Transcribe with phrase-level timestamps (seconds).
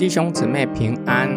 [0.00, 1.28] 弟兄姊妹平安。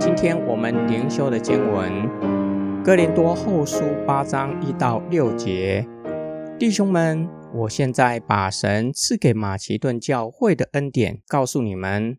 [0.00, 1.92] 今天我们灵修的经文
[2.84, 5.86] 《哥林多后书》八章一到六节。
[6.58, 12.18] 弟兄们，我现在把神赐给马其顿教会的恩典告诉你们。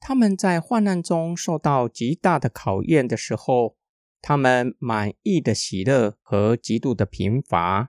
[0.00, 3.76] 他们在患难中受到极大的考验的时候，
[4.20, 7.88] 他们满意的喜乐和极度的贫乏，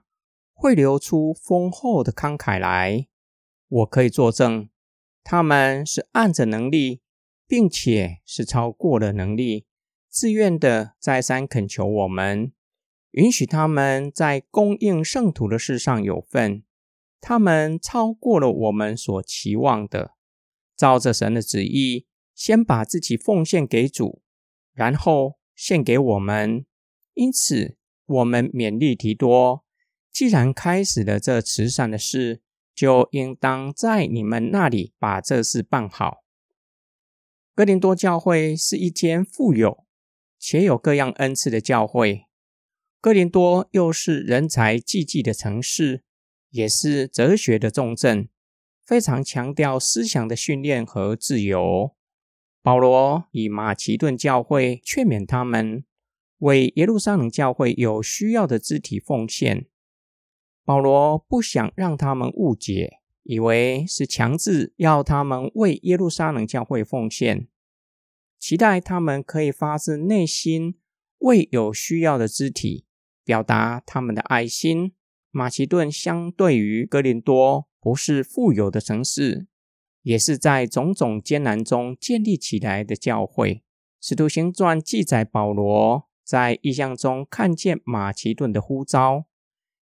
[0.54, 3.06] 会流出丰厚的慷慨来。
[3.68, 4.70] 我可以作证，
[5.22, 7.02] 他们是按着能力。
[7.48, 9.66] 并且是超过了能力，
[10.08, 12.52] 自愿的再三恳求我们，
[13.12, 16.62] 允许他们在供应圣徒的事上有份。
[17.20, 20.12] 他们超过了我们所期望的，
[20.76, 24.22] 照着神的旨意，先把自己奉献给主，
[24.72, 26.64] 然后献给我们。
[27.14, 29.64] 因此，我们勉励提多，
[30.12, 36.18] 既然开始了这慈善的事，就应当在你们那里把这事办好。
[37.58, 39.84] 哥林多教会是一间富有
[40.38, 42.26] 且有各样恩赐的教会。
[43.00, 46.04] 哥林多又是人才济济的城市，
[46.50, 48.28] 也是哲学的重镇，
[48.86, 51.96] 非常强调思想的训练和自由。
[52.62, 55.82] 保罗以马其顿教会劝勉他们
[56.38, 59.66] 为耶路撒冷教会有需要的肢体奉献。
[60.64, 62.97] 保罗不想让他们误解。
[63.28, 67.46] 以为是强制要他们为耶路撒冷教会奉献，
[68.38, 70.78] 期待他们可以发自内心
[71.18, 72.86] 为有需要的肢体
[73.22, 74.94] 表达他们的爱心。
[75.30, 79.46] 马其顿相对于哥林多，不是富有的城市，
[80.00, 83.62] 也是在种种艰难中建立起来的教会。
[84.00, 89.26] 使徒行传记载，保罗在异象中看见马其顿的呼召，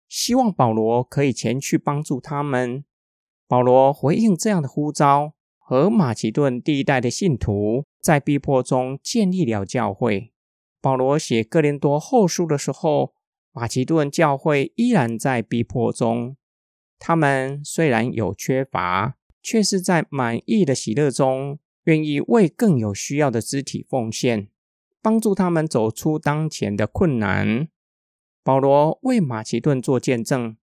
[0.08, 2.86] 希望保罗可以前去帮助他们。
[3.54, 10.34] 保罗回应这样的呼召，和马其顿第一代的信徒在逼迫中建立了教会。
[10.82, 13.14] 保罗写哥林多后书的时候，
[13.52, 16.36] 马其顿教会依然在逼迫中。
[16.98, 24.48] 他们虽然有缺乏，却是在满意的喜乐中，愿意为更有需要的肢体奉献，
[25.00, 27.68] 帮助他们走出当前的困难。
[28.44, 30.58] 保罗为马其顿做见证，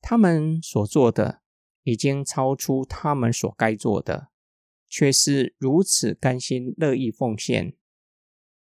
[0.00, 1.39] 他们所做的。
[1.82, 4.28] 已经超出他们所该做的，
[4.88, 7.74] 却是如此甘心乐意奉献。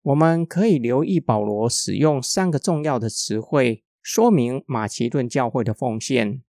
[0.02, 6.42] 我们可以留意保罗使用三个重要的词汇，说明马其顿教会的奉献。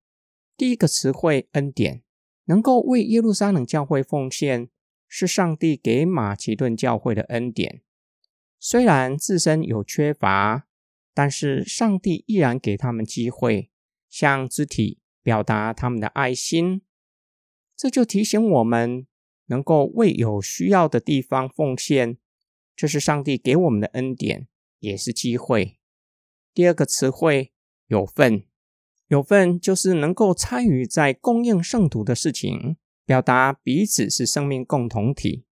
[0.57, 2.03] 第一个词汇“恩典”，
[2.45, 4.69] 能够为耶路撒冷教会奉献，
[5.07, 7.81] 是上帝给马其顿教会的恩典。
[8.59, 10.67] 虽然自身有缺乏，
[11.13, 13.69] 但是上帝依然给他们机会，
[14.09, 14.99] 像肢体。
[15.25, 16.83] 表达他们的爱心，
[17.75, 19.07] 这就提醒我们
[19.47, 22.19] 能够为有需要的地方奉献，
[22.75, 24.47] 这是上帝给我们的恩典，
[24.77, 25.79] 也是机会。
[26.53, 27.51] 第二个词汇
[27.87, 28.45] 有份，
[29.07, 35.47] 有份就是能够参与在供应圣徒的事情，表达彼此是生命共同体，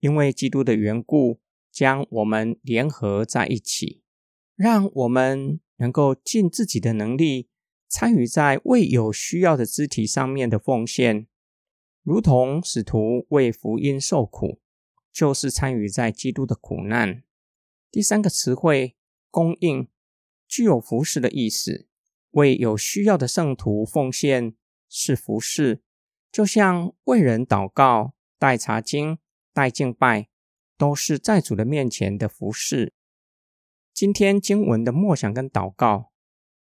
[0.00, 1.40] 因为基督的缘故，
[1.72, 4.02] 将我们联合在一起，
[4.54, 7.48] 让我们能够尽自己的能力。
[7.88, 11.26] 参与在未有需要的肢体上面的奉献，
[12.02, 14.60] 如同使徒为福音受苦，
[15.12, 17.22] 就是参与在基督的苦难。
[17.90, 18.96] 第三个词汇
[19.30, 19.88] “供应”
[20.48, 21.86] 具有服侍的意思，
[22.32, 24.54] 为有需要的圣徒奉献
[24.88, 25.82] 是服侍，
[26.32, 29.18] 就像为人祷告、带查经、
[29.52, 30.28] 带敬拜，
[30.76, 32.92] 都是在主的面前的服侍。
[33.92, 36.13] 今天经文的默想跟祷告。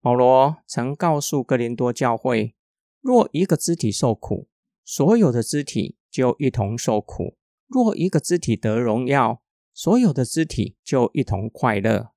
[0.06, 2.54] 保罗曾告诉哥林多教会：
[3.00, 4.46] 若一个肢体受苦，
[4.84, 7.36] 所有的肢体就一同受苦；
[7.66, 9.42] 若一个肢体得荣耀，
[9.74, 12.12] 所有的肢体就一同快乐。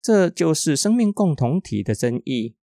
[0.00, 2.56] 这就是生命共同体的真意。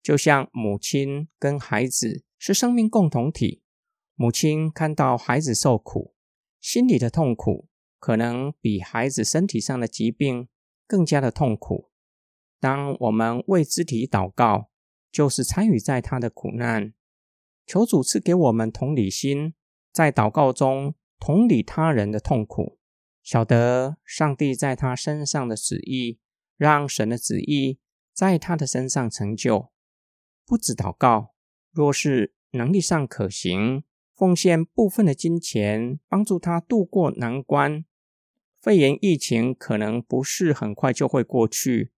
[0.00, 3.64] 就像母亲跟孩子是生命共同体，
[4.14, 6.14] 母亲看到孩子受苦，
[6.60, 7.66] 心里的痛苦
[7.98, 10.46] 可能比孩子身体上的疾病
[10.86, 11.89] 更加的痛苦。
[12.60, 14.70] 当我们为肢体祷告，
[15.10, 16.92] 就是参与在他的苦难，
[17.66, 19.54] 求主赐给我们同理心，
[19.92, 22.78] 在祷告中同理他人的痛苦，
[23.22, 26.20] 晓得上帝在他身上的旨意，
[26.56, 27.80] 让神的旨意
[28.12, 29.70] 在他的身上成就。
[30.46, 31.34] 不止祷告，
[31.72, 33.84] 若是能力上可行，
[34.14, 37.84] 奉献部分的金钱，帮助他度过难关。
[38.60, 41.92] 肺炎疫情可能不是很快就会过去。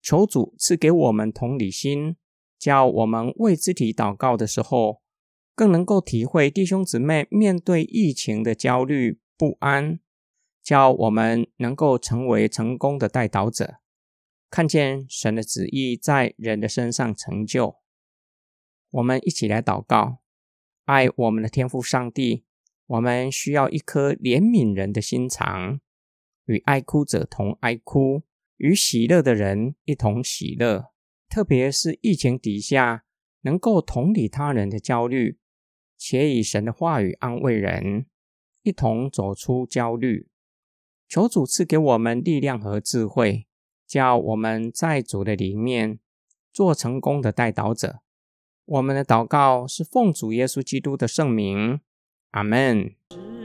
[0.00, 2.16] 求主赐给我们同理心，
[2.58, 5.02] 叫我们为肢体祷告的时候，
[5.54, 10.00] 更能够体会弟兄姊妹面对疫情的焦虑不安，
[10.62, 13.76] 叫我们能够成为成功的带导者，
[14.50, 17.76] 看见神的旨意在人的身上成就。
[18.90, 20.18] 我们一起来祷告，
[20.84, 22.44] 爱我们的天父上帝。
[22.88, 25.80] 我们需要一颗怜悯人的心肠，
[26.44, 28.22] 与爱哭者同哀哭，
[28.56, 30.92] 与喜乐的人一同喜乐。
[31.28, 33.04] 特别是疫情底下，
[33.42, 35.38] 能够同理他人的焦虑，
[35.98, 38.06] 且以神的话语安慰人，
[38.62, 40.28] 一同走出焦虑。
[41.08, 43.46] 求主赐给我们力量和智慧，
[43.86, 45.98] 叫我们在主的里面
[46.52, 48.00] 做成功的带导者。
[48.64, 51.80] 我们的祷告是奉主耶稣基督的圣名，
[52.30, 53.35] 阿门。